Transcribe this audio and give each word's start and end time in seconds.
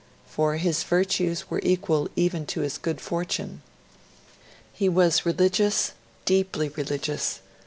For 0.25 0.55
his 0.57 0.81
virtues 0.81 1.51
were 1.51 1.59
equal 1.61 2.09
even 2.15 2.47
to 2.47 2.61
his 2.61 2.79
good 2.79 2.99
fortune. 2.99 3.61
He 4.73 4.89
was 4.89 5.27
religious, 5.27 5.91
deeply 6.25 6.69
religious. 6.69 7.41